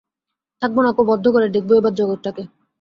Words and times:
থাকব 0.61 0.77
না 0.85 0.91
কো 0.91 1.01
বদ্ধ 1.09 1.25
ঘরে, 1.33 1.47
দেখব 1.55 1.69
এবার 1.73 1.93
জগৎটাকে। 1.93 2.43